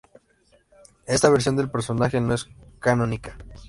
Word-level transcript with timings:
Esta 1.05 1.29
versión 1.29 1.55
del 1.57 1.69
personaje 1.69 2.19
no 2.19 2.33
es 2.33 2.49
canónica. 2.79 3.37